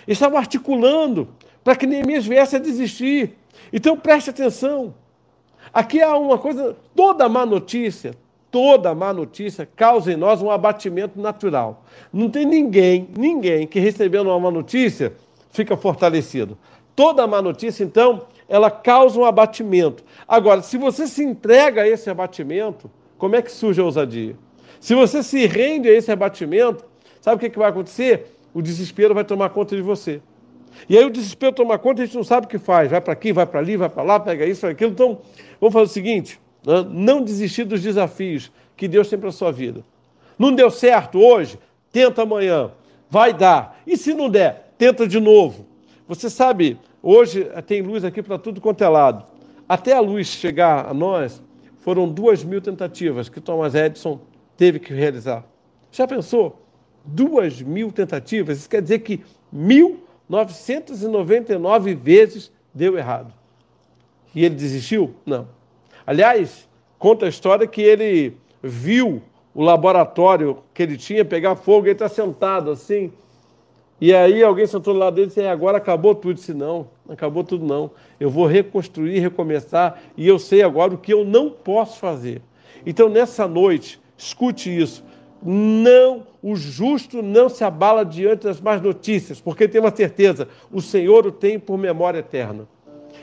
[0.07, 1.29] Eles estavam articulando
[1.63, 3.37] para que Neemias viesse a desistir.
[3.73, 4.95] Então preste atenção.
[5.73, 8.15] Aqui há uma coisa, toda má notícia,
[8.51, 11.85] toda má notícia causa em nós um abatimento natural.
[12.13, 15.13] Não tem ninguém, ninguém que recebendo uma má notícia
[15.51, 16.59] fica fortalecido.
[16.97, 20.05] Toda má notícia, então, ela causa um abatimento.
[20.27, 24.37] Agora, se você se entrega a esse abatimento, como é que surge a ousadia?
[24.81, 26.85] Se você se rende a esse abatimento,
[27.21, 28.35] sabe o que, que vai acontecer?
[28.53, 30.21] O desespero vai tomar conta de você.
[30.89, 32.91] E aí o desespero toma conta a gente não sabe o que faz.
[32.91, 34.91] Vai para aqui, vai para ali, vai para lá, pega isso, aquilo.
[34.91, 35.21] Então,
[35.61, 36.85] vamos fazer o seguinte: né?
[36.91, 39.85] não desistir dos desafios que Deus tem para a sua vida.
[40.37, 41.57] Não deu certo hoje?
[41.93, 42.73] Tenta amanhã.
[43.09, 43.81] Vai dar.
[43.87, 45.67] E se não der, tenta de novo.
[46.09, 49.25] Você sabe, Hoje eh, tem luz aqui para tudo quanto é lado.
[49.69, 51.43] Até a luz chegar a nós,
[51.79, 54.21] foram duas mil tentativas que Thomas Edison
[54.57, 55.45] teve que realizar.
[55.91, 56.61] Já pensou?
[57.05, 58.59] Duas mil tentativas?
[58.59, 63.33] Isso quer dizer que 1.999 vezes deu errado.
[64.35, 65.15] E ele desistiu?
[65.25, 65.49] Não.
[66.07, 69.23] Aliás, conta a história que ele viu
[69.55, 73.13] o laboratório que ele tinha pegar fogo, ele está sentado assim,
[74.01, 76.31] e aí alguém sentou lado dele e disse, agora acabou tudo.
[76.31, 77.91] Eu disse, não acabou tudo não.
[78.19, 82.41] Eu vou reconstruir, recomeçar, e eu sei agora o que eu não posso fazer.
[82.87, 85.05] Então, nessa noite, escute isso.
[85.43, 90.81] Não, o justo não se abala diante das más notícias, porque tem uma certeza, o
[90.81, 92.69] Senhor o tem por memória eterna.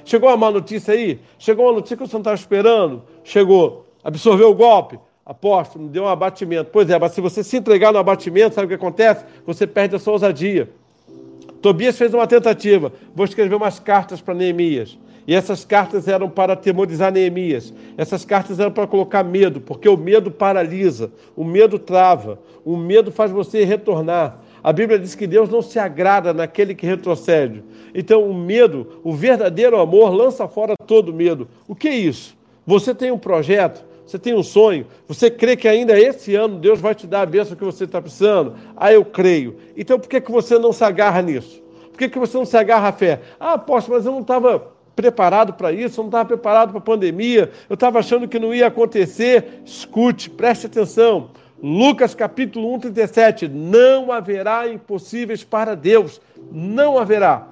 [0.03, 1.19] Chegou uma má notícia aí?
[1.37, 3.03] Chegou uma notícia que você não estava esperando?
[3.23, 3.85] Chegou.
[4.03, 4.99] Absorveu o golpe?
[5.27, 6.69] Apóstolo, me deu um abatimento.
[6.71, 9.25] Pois é, mas se você se entregar no abatimento, sabe o que acontece?
[9.45, 10.69] Você perde a sua ousadia.
[11.61, 12.93] Tobias fez uma tentativa.
[13.13, 14.97] Vou escrever umas cartas para Neemias.
[15.27, 17.73] E essas cartas eram para atemorizar Neemias.
[17.97, 23.11] Essas cartas eram para colocar medo, porque o medo paralisa, o medo trava, o medo
[23.11, 24.39] faz você retornar.
[24.63, 27.61] A Bíblia diz que Deus não se agrada naquele que retrocede.
[27.93, 31.49] Então, o medo, o verdadeiro amor, lança fora todo medo.
[31.67, 32.37] O que é isso?
[32.65, 36.79] Você tem um projeto, você tem um sonho, você crê que ainda esse ano Deus
[36.79, 38.55] vai te dar a bênção que você está precisando?
[38.77, 39.57] Ah, eu creio.
[39.75, 41.61] Então por que, que você não se agarra nisso?
[41.91, 43.19] Por que, que você não se agarra à fé?
[43.37, 46.81] Ah, apóstolo, mas eu não estava preparado para isso, eu não estava preparado para a
[46.81, 49.61] pandemia, eu estava achando que não ia acontecer.
[49.65, 51.31] Escute, preste atenção.
[51.61, 53.49] Lucas capítulo 1, 37.
[53.49, 56.21] Não haverá impossíveis para Deus.
[56.49, 57.49] Não haverá.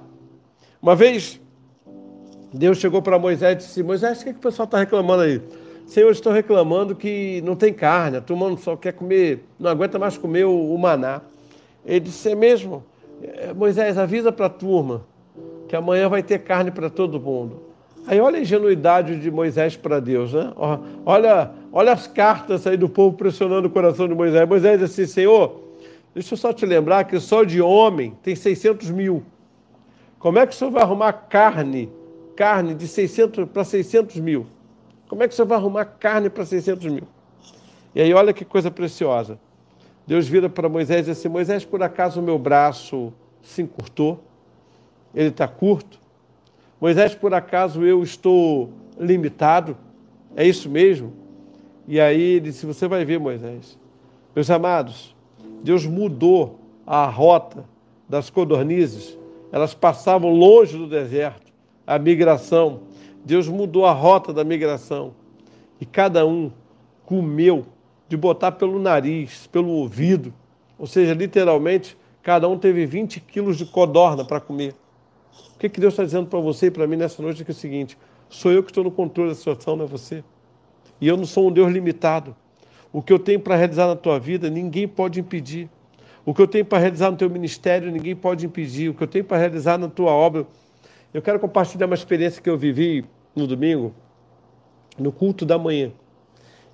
[0.80, 1.38] Uma vez,
[2.50, 5.42] Deus chegou para Moisés e disse: Moisés, o que, que o pessoal está reclamando aí?
[5.86, 10.18] Senhor, estou reclamando que não tem carne, a turma só quer comer, não aguenta mais
[10.18, 11.22] comer o, o maná.
[11.84, 12.84] Ele disse, é mesmo?
[13.22, 15.06] É, Moisés, avisa para a turma
[15.68, 17.62] que amanhã vai ter carne para todo mundo.
[18.06, 20.52] Aí olha a ingenuidade de Moisés para Deus, né?
[21.04, 24.48] Olha Olha as cartas aí do povo pressionando o coração de Moisés.
[24.48, 25.60] Moisés disse assim, Senhor,
[26.14, 29.22] deixa eu só te lembrar que só de homem tem 600 mil.
[30.18, 31.92] Como é que o senhor vai arrumar carne,
[32.34, 34.46] carne de 600 para 600 mil?
[35.08, 37.04] Como é que senhor vai arrumar carne para 600 mil?
[37.94, 39.38] E aí olha que coisa preciosa.
[40.06, 44.22] Deus vira para Moisés e diz assim, Moisés, por acaso o meu braço se encurtou?
[45.14, 45.98] Ele está curto?
[46.80, 49.76] Moisés, por acaso eu estou limitado?
[50.36, 51.12] É isso mesmo?
[51.88, 53.78] E aí ele disse: Você vai ver, Moisés.
[54.34, 55.14] Meus amados,
[55.62, 57.64] Deus mudou a rota
[58.08, 59.16] das codornizes.
[59.50, 61.52] Elas passavam longe do deserto,
[61.86, 62.80] a migração.
[63.26, 65.12] Deus mudou a rota da migração.
[65.80, 66.52] E cada um
[67.04, 67.66] comeu
[68.08, 70.32] de botar pelo nariz, pelo ouvido.
[70.78, 74.76] Ou seja, literalmente, cada um teve 20 quilos de codorna para comer.
[75.56, 77.50] O que, que Deus está dizendo para você e para mim nessa noite é, é
[77.50, 80.22] o seguinte: sou eu que estou no controle da situação, não é você.
[81.00, 82.34] E eu não sou um Deus limitado.
[82.92, 85.68] O que eu tenho para realizar na tua vida, ninguém pode impedir.
[86.24, 88.88] O que eu tenho para realizar no teu ministério, ninguém pode impedir.
[88.88, 90.46] O que eu tenho para realizar na tua obra.
[91.12, 93.04] Eu quero compartilhar uma experiência que eu vivi
[93.36, 93.94] no domingo,
[94.98, 95.92] no culto da manhã.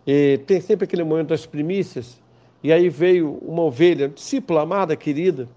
[0.07, 2.21] E tem sempre aquele momento das primícias,
[2.63, 5.49] e aí veio uma ovelha, discípula amada, querida,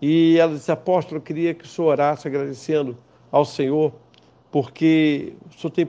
[0.00, 2.96] e ela disse: Apóstolo, eu queria que o senhor orasse agradecendo
[3.32, 3.92] ao Senhor,
[4.50, 5.88] porque o senhor tem,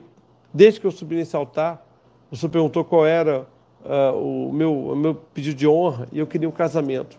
[0.54, 1.86] desde que eu subi nesse altar,
[2.32, 3.46] o senhor perguntou qual era
[3.84, 7.18] uh, o, meu, o meu pedido de honra e eu queria um casamento.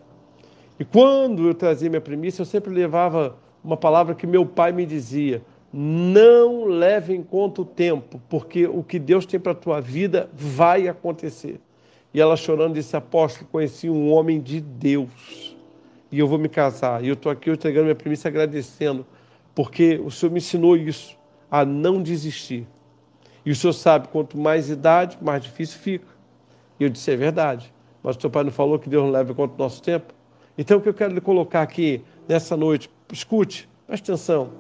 [0.79, 4.87] E quando eu trazia minha premissa, eu sempre levava uma palavra que meu pai me
[4.87, 9.81] dizia: não leve em conta o tempo, porque o que Deus tem para a tua
[9.81, 11.61] vida vai acontecer.
[12.13, 15.57] E ela chorando disse: Apóstolo, conheci um homem de Deus
[16.11, 17.05] e eu vou me casar.
[17.05, 19.07] E eu estou aqui entregando minha premissa agradecendo,
[19.55, 21.17] porque o Senhor me ensinou isso,
[21.51, 22.67] a não desistir.
[23.45, 26.07] E o Senhor sabe, quanto mais idade, mais difícil fica.
[26.79, 27.73] E eu disse, é verdade.
[28.03, 30.13] Mas o teu pai não falou que Deus não leva em conta o nosso tempo?
[30.59, 34.51] Então, o que eu quero lhe colocar aqui nessa noite, escute, preste atenção.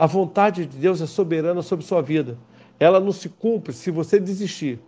[0.00, 2.38] A vontade de Deus é soberana sobre sua vida.
[2.78, 4.78] Ela não se cumpre se você desistir.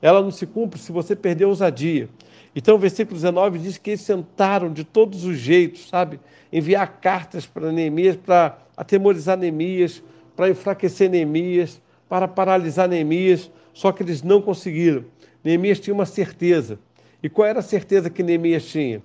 [0.00, 2.08] Ela não se cumpre se você perder a ousadia.
[2.56, 6.18] Então, o versículo 19 diz que eles sentaram de todos os jeitos, sabe?
[6.50, 10.02] Enviar cartas para Neemias, para atemorizar Neemias,
[10.34, 15.04] para enfraquecer Neemias, para paralisar Neemias, só que eles não conseguiram.
[15.44, 16.78] Neemias tinha uma certeza.
[17.22, 19.02] E qual era a certeza que Neemias tinha?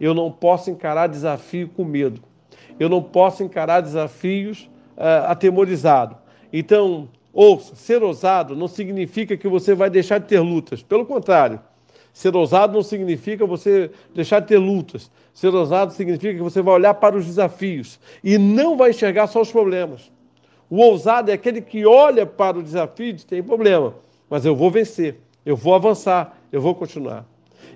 [0.00, 2.22] Eu não posso encarar desafio com medo.
[2.78, 6.16] Eu não posso encarar desafios uh, atemorizado.
[6.52, 10.82] Então, ouça, ser ousado não significa que você vai deixar de ter lutas.
[10.82, 11.60] Pelo contrário,
[12.12, 15.10] Ser ousado não significa você deixar de ter lutas.
[15.32, 19.40] Ser ousado significa que você vai olhar para os desafios e não vai enxergar só
[19.40, 20.10] os problemas.
[20.68, 23.94] O ousado é aquele que olha para o desafio e diz: tem problema,
[24.28, 27.24] mas eu vou vencer, eu vou avançar, eu vou continuar.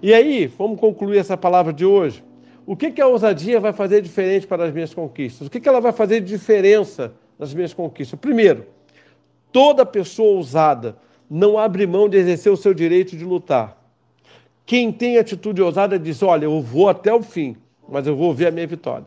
[0.03, 2.23] E aí, vamos concluir essa palavra de hoje.
[2.67, 5.47] O que, que a ousadia vai fazer diferente para as minhas conquistas?
[5.47, 8.19] O que, que ela vai fazer de diferença nas minhas conquistas?
[8.19, 8.67] Primeiro,
[9.53, 10.97] toda pessoa ousada
[11.29, 13.77] não abre mão de exercer o seu direito de lutar.
[14.65, 18.47] Quem tem atitude ousada diz: Olha, eu vou até o fim, mas eu vou ver
[18.47, 19.07] a minha vitória.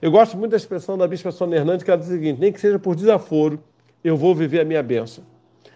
[0.00, 2.50] Eu gosto muito da expressão da Bispa Sônia Hernandes, que ela diz o seguinte: nem
[2.50, 3.62] que seja por desaforo,
[4.02, 5.22] eu vou viver a minha bênção.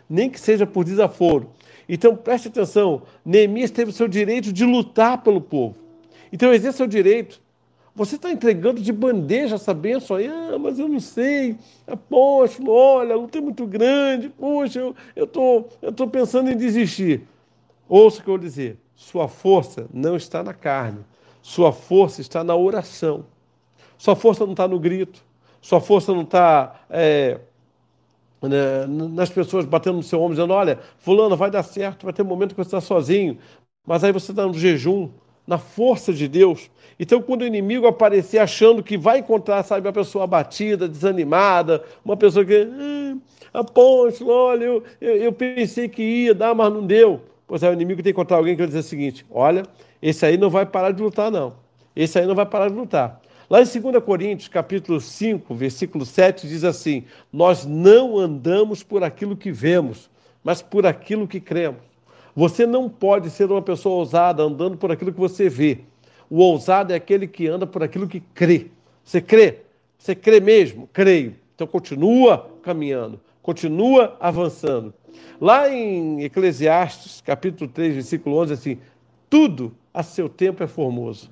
[0.09, 1.51] Nem que seja por desaforo.
[1.87, 5.84] Então preste atenção: Neemias teve o seu direito de lutar pelo povo.
[6.35, 7.40] Então exerça o direito.
[7.94, 11.57] Você está entregando de bandeja essa bênção aí, ah, mas eu não sei,
[12.11, 14.81] poxa, olha, a luta é muito grande, poxa,
[15.14, 17.23] eu estou eu tô pensando em desistir.
[17.88, 18.79] Ouça o que eu vou dizer.
[18.97, 21.05] Sua força não está na carne,
[21.40, 23.25] sua força está na oração.
[23.97, 25.25] Sua força não está no grito,
[25.61, 27.38] sua força não está é,
[28.42, 32.23] né, nas pessoas batendo no seu ombro, dizendo: olha, Fulano, vai dar certo, vai ter
[32.23, 33.38] um momento que você está sozinho,
[33.87, 35.11] mas aí você está no jejum,
[35.47, 36.71] na força de Deus.
[36.99, 42.17] Então, quando o inimigo aparecer achando que vai encontrar, sabe, uma pessoa abatida, desanimada, uma
[42.17, 43.17] pessoa que, ah,
[43.61, 47.21] apóstolo, olha, eu, eu, eu pensei que ia dar, mas não deu.
[47.47, 49.65] Pois é, o inimigo tem que encontrar alguém que vai dizer o seguinte: olha,
[50.01, 51.55] esse aí não vai parar de lutar, não.
[51.95, 53.21] Esse aí não vai parar de lutar.
[53.49, 59.37] Lá em 2 Coríntios, capítulo 5, versículo 7, diz assim: Nós não andamos por aquilo
[59.37, 60.09] que vemos,
[60.43, 61.81] mas por aquilo que cremos.
[62.35, 65.81] Você não pode ser uma pessoa ousada andando por aquilo que você vê.
[66.29, 68.68] O ousado é aquele que anda por aquilo que crê.
[69.05, 69.59] Você crê?
[69.99, 70.88] Você crê mesmo?
[70.92, 71.37] Creio.
[71.55, 74.92] Então continua caminhando, continua avançando.
[75.40, 78.79] Lá em Eclesiastes, capítulo 3, versículo 11, assim:
[79.31, 81.31] tudo a seu tempo é formoso.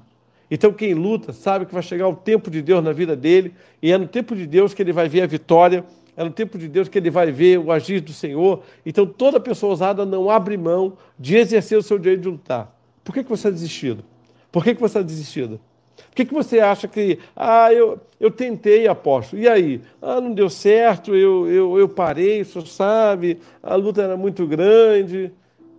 [0.51, 3.91] Então, quem luta sabe que vai chegar o tempo de Deus na vida dele, e
[3.91, 5.85] é no tempo de Deus que ele vai ver a vitória,
[6.23, 8.63] é no tempo de Deus que ele vai ver o agir do Senhor.
[8.85, 12.75] Então toda pessoa ousada não abre mão de exercer o seu direito de lutar.
[13.05, 14.05] Por que, que você está desistido?
[14.51, 15.61] Por que, que você está desistido?
[15.97, 19.81] Por que, que você acha que, ah, eu, eu tentei, apóstolo, e aí?
[20.01, 24.47] Ah, não deu certo, eu, eu, eu parei, o senhor sabe, a luta era muito
[24.47, 25.33] grande.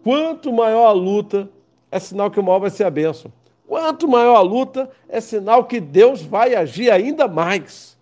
[0.03, 1.49] Quanto maior a luta,
[1.91, 3.31] é sinal que o mal vai ser a bênção.
[3.67, 7.97] Quanto maior a luta, é sinal que Deus vai agir ainda mais.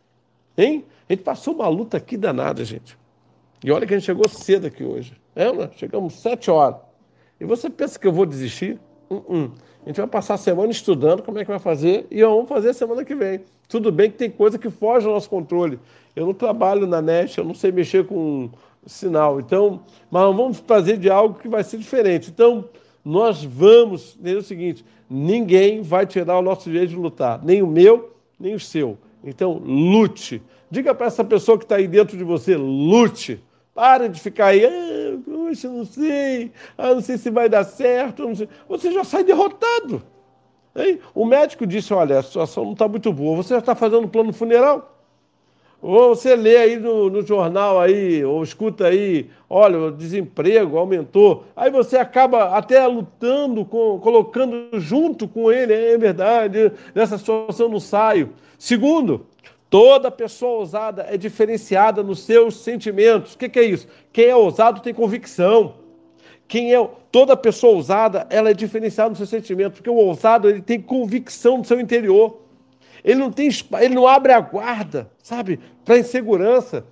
[0.57, 0.85] Hein?
[1.11, 2.97] A gente passou uma luta aqui danada, gente.
[3.61, 5.13] E olha que a gente chegou cedo aqui hoje.
[5.35, 5.69] É, né?
[5.75, 6.79] Chegamos sete horas.
[7.37, 8.79] E você pensa que eu vou desistir?
[9.09, 9.51] Uh -uh.
[9.85, 12.73] A gente vai passar a semana estudando como é que vai fazer e vamos fazer
[12.73, 13.41] semana que vem.
[13.67, 15.81] Tudo bem que tem coisa que foge ao nosso controle.
[16.15, 18.49] Eu não trabalho na net, eu não sei mexer com
[18.85, 19.37] sinal.
[19.37, 22.29] Então, mas vamos fazer de algo que vai ser diferente.
[22.29, 22.69] Então,
[23.03, 27.67] nós vamos entender o seguinte: ninguém vai tirar o nosso direito de lutar, nem o
[27.67, 28.97] meu, nem o seu.
[29.21, 30.41] Então, lute.
[30.71, 33.43] Diga para essa pessoa que está aí dentro de você: lute.
[33.73, 38.27] Para de ficar aí, ah, poxa, não sei, ah, não sei se vai dar certo.
[38.67, 40.01] Você já sai derrotado.
[40.75, 40.99] Hein?
[41.13, 43.37] O médico disse: olha, a situação não está muito boa.
[43.37, 44.97] Você já está fazendo plano funeral?
[45.81, 51.45] Ou você lê aí no, no, jornal aí, ou escuta aí, olha, o desemprego aumentou.
[51.55, 57.79] Aí você acaba até lutando, com, colocando junto com ele, é verdade, nessa situação não
[57.79, 58.29] saio.
[58.59, 59.25] Segundo,
[59.71, 63.33] toda pessoa ousada é diferenciada nos seus sentimentos.
[63.33, 63.87] O que, que é isso?
[64.11, 65.75] Quem é ousado tem convicção.
[66.45, 70.61] Quem é toda pessoa ousada, ela é diferenciada nos seus sentimentos, porque o ousado ele
[70.61, 72.41] tem convicção no seu interior.
[73.01, 76.85] Ele não tem, ele não abre a guarda, sabe, para insegurança.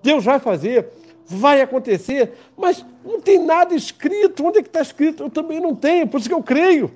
[0.00, 0.86] Deus vai fazer,
[1.26, 4.46] vai acontecer, mas não tem nada escrito.
[4.46, 5.24] Onde é que está escrito?
[5.24, 6.92] Eu também não tenho, por isso que eu creio.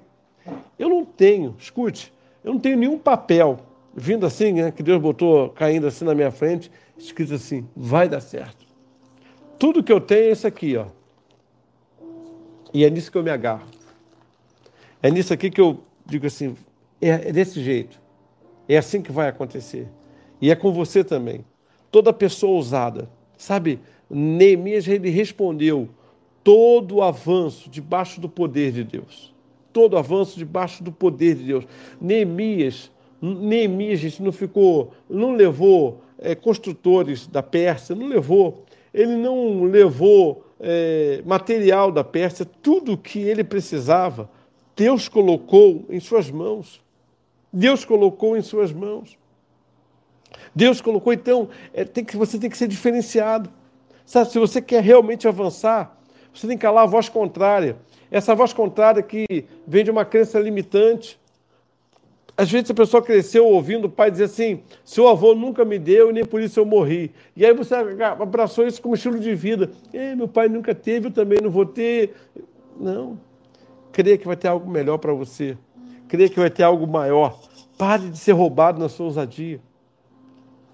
[0.78, 2.12] Eu não tenho, escute,
[2.44, 3.58] eu não tenho nenhum papel
[3.96, 8.20] vindo assim, né, que Deus botou caindo assim na minha frente, escrito assim: vai dar
[8.20, 8.66] certo.
[9.58, 10.86] Tudo que eu tenho é isso aqui, ó.
[12.72, 13.66] E é nisso que eu me agarro.
[15.02, 16.56] É nisso aqui que eu digo assim:
[17.00, 18.00] é, é desse jeito.
[18.68, 19.88] É assim que vai acontecer.
[20.40, 21.44] E é com você também.
[21.90, 23.08] Toda pessoa ousada.
[23.36, 25.88] Sabe, Neemias ele respondeu
[26.42, 29.34] todo avanço debaixo do poder de Deus.
[29.72, 31.66] Todo avanço debaixo do poder de Deus.
[32.00, 32.90] Neemias,
[33.32, 40.44] Neemias, gente, não ficou, não levou é, construtores da Pérsia, não levou, ele não levou
[40.60, 44.28] é, material da Pérsia, tudo que ele precisava,
[44.76, 46.82] Deus colocou em suas mãos.
[47.52, 49.16] Deus colocou em suas mãos.
[50.54, 53.50] Deus colocou, então, é, tem que, você tem que ser diferenciado.
[54.04, 55.98] Sabe, se você quer realmente avançar,
[56.32, 57.76] você tem que calar a voz contrária.
[58.10, 61.18] Essa voz contrária que vem de uma crença limitante.
[62.36, 66.10] Às vezes a pessoa cresceu ouvindo o pai dizer assim: seu avô nunca me deu
[66.10, 67.12] e nem por isso eu morri.
[67.36, 67.74] E aí você
[68.20, 69.70] abraçou isso como estilo de vida.
[70.16, 72.14] meu pai nunca teve, eu também não vou ter.
[72.78, 73.18] Não.
[73.92, 75.56] Creia que vai ter algo melhor para você
[76.08, 77.38] crê que vai ter algo maior.
[77.76, 79.60] Pare de ser roubado na sua ousadia.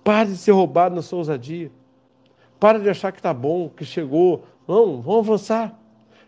[0.05, 1.71] Pare de ser roubado na sua ousadia.
[2.59, 4.45] Pare de achar que está bom, que chegou.
[4.69, 5.79] Não, vamos avançar.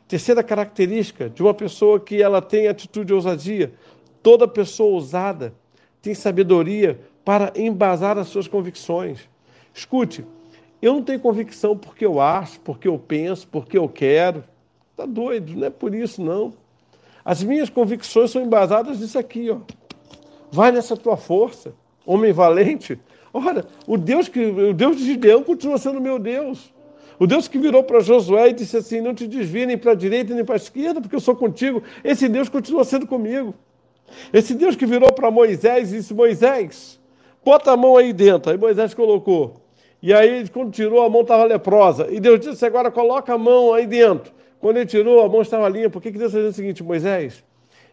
[0.08, 3.72] Terceira característica de uma pessoa que ela tem atitude de ousadia.
[4.22, 5.52] Toda pessoa ousada
[6.00, 9.20] tem sabedoria para embasar as suas convicções.
[9.74, 10.24] Escute,
[10.80, 14.44] eu não tenho convicção porque eu acho, porque eu penso, porque eu quero.
[14.90, 16.52] Está doido, não é por isso não.
[17.24, 19.58] As minhas convicções são embasadas nisso aqui, ó.
[20.50, 21.72] Vai nessa tua força,
[22.04, 22.98] homem valente.
[23.32, 26.72] Ora, o Deus que o Deus de Gideão continua sendo meu Deus.
[27.18, 29.94] O Deus que virou para Josué e disse assim: Não te desvie nem para a
[29.94, 31.82] direita nem para a esquerda, porque eu sou contigo.
[32.02, 33.54] Esse Deus continua sendo comigo.
[34.32, 37.00] Esse Deus que virou para Moisés e disse: Moisés,
[37.44, 38.50] bota a mão aí dentro.
[38.50, 39.62] Aí Moisés colocou.
[40.02, 42.08] E aí, quando tirou, a mão estava leprosa.
[42.10, 44.32] E Deus disse: Agora coloca a mão aí dentro.
[44.58, 45.90] Quando ele tirou, a mão estava limpa.
[45.90, 47.44] Por que, que Deus está dizendo o seguinte, Moisés?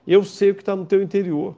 [0.07, 1.55] Eu sei o que está no teu interior.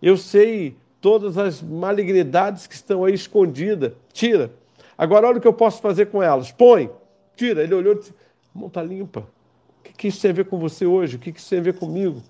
[0.00, 3.92] Eu sei todas as malignidades que estão aí escondidas.
[4.12, 4.50] Tira.
[4.96, 6.50] Agora, olha o que eu posso fazer com elas.
[6.52, 6.90] Põe.
[7.36, 7.62] Tira.
[7.62, 8.14] Ele olhou e disse:
[8.54, 9.20] a mão está limpa.
[9.20, 11.16] O que, que isso tem a ver com você hoje?
[11.16, 12.22] O que, que isso tem a ver comigo?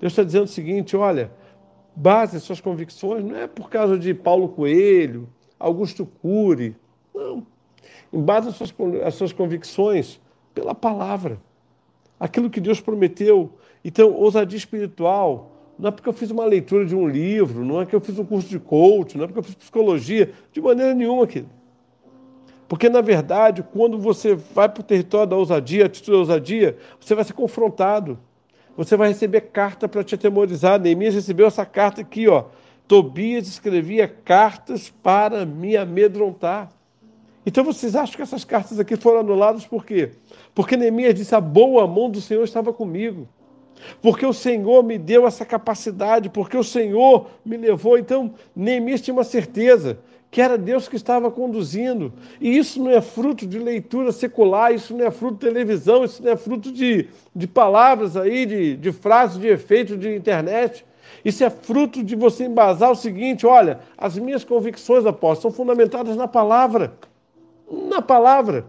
[0.00, 1.30] Deus está dizendo o seguinte: olha,
[1.94, 6.76] base suas convicções não é por causa de Paulo Coelho, Augusto Cury.
[7.14, 7.46] Não.
[8.12, 10.20] Embase as suas, as suas convicções
[10.54, 11.38] pela palavra.
[12.18, 13.52] Aquilo que Deus prometeu.
[13.84, 17.86] Então, ousadia espiritual não é porque eu fiz uma leitura de um livro, não é
[17.86, 20.92] que eu fiz um curso de coach, não é porque eu fiz psicologia, de maneira
[20.92, 21.50] nenhuma, querido.
[22.68, 27.14] Porque, na verdade, quando você vai para o território da ousadia, atitude da ousadia, você
[27.14, 28.18] vai ser confrontado.
[28.78, 30.78] Você vai receber carta para te atemorizar.
[30.78, 32.44] Neemias recebeu essa carta aqui, ó.
[32.86, 36.70] Tobias escrevia cartas para me amedrontar.
[37.44, 40.12] Então vocês acham que essas cartas aqui foram anuladas por quê?
[40.54, 43.28] Porque Neemias disse: a boa mão do Senhor estava comigo.
[44.00, 47.98] Porque o Senhor me deu essa capacidade, porque o Senhor me levou.
[47.98, 49.98] Então, Neemias tinha uma certeza
[50.30, 52.12] que era Deus que estava conduzindo.
[52.40, 56.22] E isso não é fruto de leitura secular, isso não é fruto de televisão, isso
[56.22, 60.84] não é fruto de, de palavras aí, de, de frases de efeito de internet.
[61.24, 66.16] Isso é fruto de você embasar o seguinte: olha, as minhas convicções, apóstolo, são fundamentadas
[66.16, 66.92] na palavra.
[67.70, 68.66] Na palavra.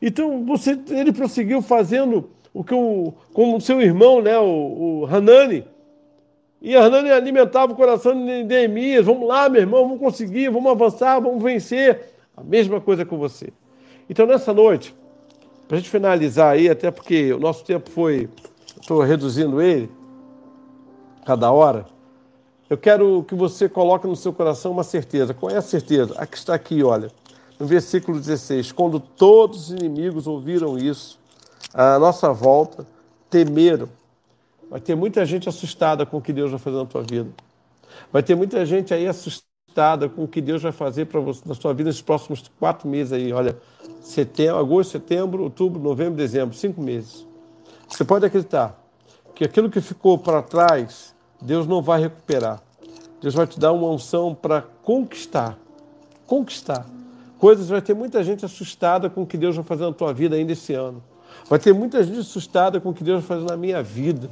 [0.00, 5.06] Então, você, ele prosseguiu fazendo o que o, com o seu irmão, né, o, o
[5.06, 5.64] Hanani.
[6.60, 9.06] E Hanani alimentava o coração de Neemias.
[9.06, 12.14] Vamos lá, meu irmão, vamos conseguir, vamos avançar, vamos vencer.
[12.36, 13.52] A mesma coisa com você.
[14.08, 14.94] Então, nessa noite,
[15.66, 18.28] para a gente finalizar aí, até porque o nosso tempo foi,
[18.80, 19.90] estou reduzindo ele,
[21.24, 21.86] cada hora,
[22.70, 25.34] eu quero que você coloque no seu coração uma certeza.
[25.34, 26.14] Qual é a certeza?
[26.16, 27.10] A que está aqui, olha,
[27.58, 31.18] no versículo 16: Quando todos os inimigos ouviram isso,
[31.72, 32.86] à nossa volta,
[33.30, 33.88] temeram.
[34.70, 37.30] Vai ter muita gente assustada com o que Deus vai fazer na tua vida.
[38.12, 41.54] Vai ter muita gente aí assustada com o que Deus vai fazer para você na
[41.54, 43.32] sua vida nesses próximos quatro meses aí.
[43.32, 43.56] Olha,
[44.00, 47.26] setembro, agosto, setembro, outubro, novembro, dezembro, cinco meses.
[47.88, 48.78] Você pode acreditar
[49.34, 52.62] que aquilo que ficou para trás, Deus não vai recuperar.
[53.20, 55.58] Deus vai te dar uma unção para conquistar.
[56.26, 56.86] Conquistar.
[57.38, 60.36] Coisas, vai ter muita gente assustada com o que Deus vai fazer na tua vida
[60.36, 61.02] ainda esse ano.
[61.48, 64.28] Vai ter muita gente assustada com o que Deus vai fazer na minha vida.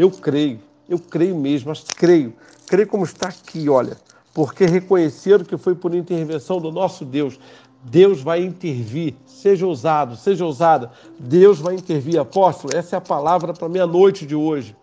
[0.00, 2.32] Eu creio, eu creio mesmo, mas creio.
[2.66, 3.98] Creio como está aqui, olha.
[4.32, 7.38] Porque reconheceram que foi por intervenção do nosso Deus.
[7.84, 9.14] Deus vai intervir.
[9.26, 10.90] Seja ousado, seja ousada.
[11.18, 12.18] Deus vai intervir.
[12.18, 14.74] Apóstolo, essa é a palavra para a meia-noite de hoje.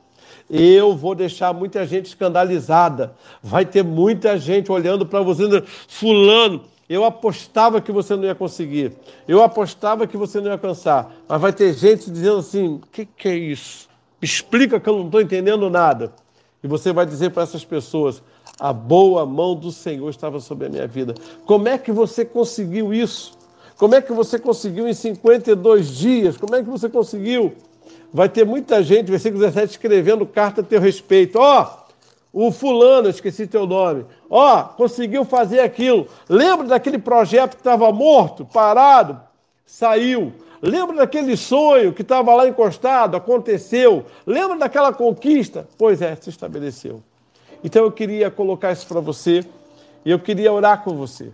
[0.48, 3.16] Eu vou deixar muita gente escandalizada.
[3.42, 8.94] Vai ter muita gente olhando para você, fulano eu apostava que você não ia conseguir.
[9.28, 11.12] Eu apostava que você não ia alcançar.
[11.28, 13.87] Mas vai ter gente dizendo assim: o que, que é isso?
[14.22, 16.14] Explica que eu não estou entendendo nada.
[16.64, 18.22] E você vai dizer para essas pessoas:
[18.60, 21.14] a boa mão do Senhor estava sobre a minha vida.
[21.46, 23.38] Como é que você conseguiu isso?
[23.78, 26.36] Como é que você conseguiu em 52 dias?
[26.36, 27.54] Como é que você conseguiu?
[28.12, 31.38] Vai ter muita gente, versículo 17, escrevendo carta a teu respeito.
[31.38, 36.08] Ó, oh, o fulano, esqueci teu nome, ó, conseguiu fazer aquilo.
[36.28, 39.20] Lembra daquele projeto que estava morto, parado,
[39.68, 40.34] saiu.
[40.60, 44.06] Lembra daquele sonho que estava lá encostado, aconteceu.
[44.26, 45.68] Lembra daquela conquista?
[45.78, 47.04] Pois é, se estabeleceu.
[47.64, 49.46] Então eu queria colocar isso para você
[50.04, 51.30] e eu queria orar com você.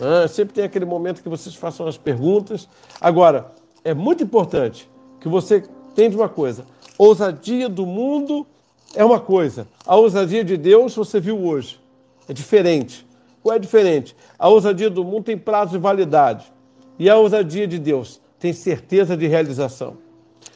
[0.00, 2.68] Ah, sempre tem aquele momento que vocês façam as perguntas.
[3.00, 3.52] Agora,
[3.84, 4.88] é muito importante
[5.20, 5.62] que você
[5.92, 6.64] entenda uma coisa:
[6.96, 8.46] ousadia do mundo
[8.94, 9.68] é uma coisa.
[9.86, 11.80] A ousadia de Deus você viu hoje.
[12.28, 13.06] É diferente.
[13.42, 14.16] Qual é diferente?
[14.38, 16.50] A ousadia do mundo tem prazo de validade.
[16.98, 19.96] E a ousadia de Deus tem certeza de realização.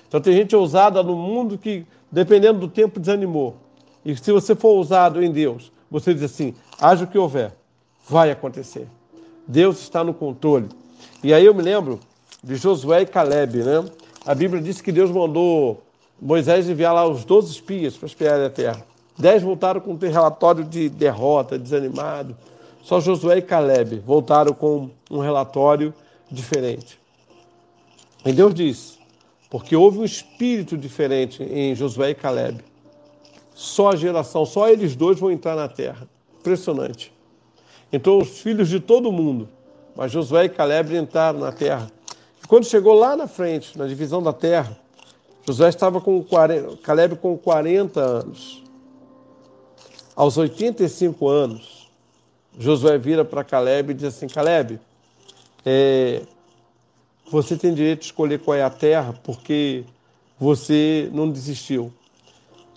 [0.09, 3.57] Então tem gente ousada no mundo que, dependendo do tempo, desanimou.
[4.05, 7.53] E se você for ousado em Deus, você diz assim: haja o que houver,
[8.09, 8.87] vai acontecer.
[9.47, 10.69] Deus está no controle.
[11.23, 12.01] E aí eu me lembro
[12.43, 13.85] de Josué e Caleb, né?
[14.27, 15.83] A Bíblia diz que Deus mandou
[16.21, 18.85] Moisés enviar lá os 12 espias para espiar a terra.
[19.19, 22.37] Dez voltaram com um relatório de derrota, desanimado.
[22.83, 25.93] Só Josué e Caleb voltaram com um relatório
[26.33, 26.99] diferente.
[28.25, 28.99] E Deus disse,
[29.51, 32.65] porque houve um espírito diferente em Josué e Caleb.
[33.55, 36.09] Só a geração, só eles dois vão entrar na terra.
[36.41, 37.13] Impressionante.
[37.93, 39.49] Então os filhos de todo mundo,
[39.95, 41.91] mas Josué e Caleb entraram na terra.
[42.43, 44.77] E quando chegou lá na frente, na divisão da terra,
[45.47, 48.63] José estava com 40, Caleb com 40 anos.
[50.15, 51.91] Aos 85 anos,
[52.59, 54.79] Josué vira para Caleb e diz assim: Caleb,
[55.65, 56.23] é,
[57.31, 59.85] você tem direito de escolher qual é a terra, porque
[60.39, 61.93] você não desistiu.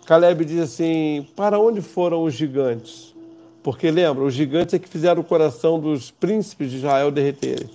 [0.05, 3.15] Caleb diz assim: Para onde foram os gigantes?
[3.63, 7.69] Porque lembra, os gigantes é que fizeram o coração dos príncipes de Israel derreterem.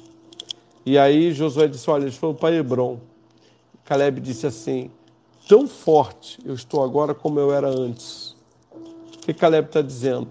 [0.86, 3.00] E aí Josué disse: Olha, eles foram para Hebron.
[3.84, 4.90] Caleb disse assim:
[5.48, 8.36] Tão forte eu estou agora como eu era antes.
[8.72, 10.28] O que Caleb está dizendo?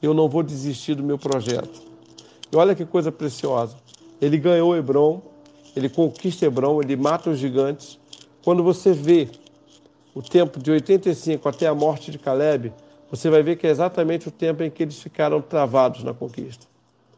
[0.00, 1.82] Eu não vou desistir do meu projeto.
[2.50, 3.76] E olha que coisa preciosa.
[4.20, 5.20] Ele ganhou Hebron,
[5.74, 7.98] ele conquista Hebron, ele mata os gigantes.
[8.42, 9.28] Quando você vê
[10.14, 12.72] o tempo de 85 até a morte de Caleb,
[13.10, 16.66] você vai ver que é exatamente o tempo em que eles ficaram travados na conquista.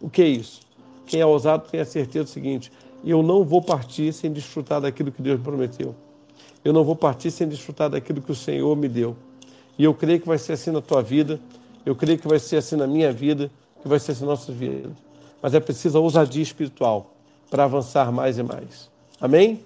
[0.00, 0.60] O que é isso?
[1.06, 2.72] Quem é ousado tem a certeza do seguinte:
[3.04, 5.94] eu não vou partir sem desfrutar daquilo que Deus me prometeu.
[6.64, 9.16] Eu não vou partir sem desfrutar daquilo que o Senhor me deu.
[9.78, 11.40] E eu creio que vai ser assim na tua vida,
[11.86, 14.52] eu creio que vai ser assim na minha vida, que vai ser assim na nossa
[14.52, 14.90] vida.
[15.42, 17.14] Mas é preciso a ousadia espiritual.
[17.50, 18.90] para avançar mais e mais.
[19.18, 19.64] Amém?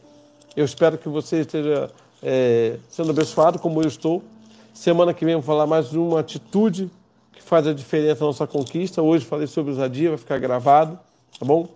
[0.54, 1.90] Eu espero que você esteja
[2.22, 4.22] é, sendo abençoado como eu estou.
[4.72, 6.88] Semana que vem vou falar mais de uma atitude
[7.32, 9.02] que faz a diferença na nossa conquista.
[9.02, 10.98] Hoje falei sobre ousadia, vai ficar gravado,
[11.38, 11.68] tá bom?